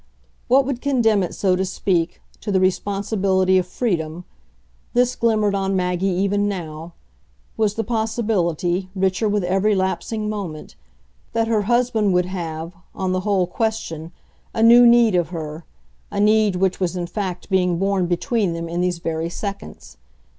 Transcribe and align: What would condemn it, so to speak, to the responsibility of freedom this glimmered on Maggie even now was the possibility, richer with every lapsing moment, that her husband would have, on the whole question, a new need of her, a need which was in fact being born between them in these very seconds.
What 0.47 0.65
would 0.65 0.81
condemn 0.81 1.21
it, 1.21 1.35
so 1.35 1.55
to 1.55 1.63
speak, 1.63 2.23
to 2.39 2.51
the 2.51 2.59
responsibility 2.59 3.59
of 3.59 3.67
freedom 3.67 4.25
this 4.95 5.15
glimmered 5.15 5.53
on 5.53 5.75
Maggie 5.75 6.07
even 6.07 6.47
now 6.47 6.93
was 7.55 7.75
the 7.75 7.83
possibility, 7.83 8.89
richer 8.95 9.29
with 9.29 9.43
every 9.43 9.75
lapsing 9.75 10.27
moment, 10.27 10.73
that 11.33 11.47
her 11.47 11.61
husband 11.69 12.15
would 12.15 12.25
have, 12.25 12.73
on 12.95 13.11
the 13.11 13.19
whole 13.19 13.45
question, 13.45 14.11
a 14.55 14.63
new 14.63 14.87
need 14.87 15.13
of 15.13 15.29
her, 15.29 15.65
a 16.09 16.19
need 16.19 16.55
which 16.55 16.79
was 16.79 16.95
in 16.97 17.05
fact 17.05 17.51
being 17.51 17.77
born 17.77 18.07
between 18.07 18.53
them 18.53 18.67
in 18.67 18.81
these 18.81 18.97
very 18.97 19.29
seconds. 19.29 19.97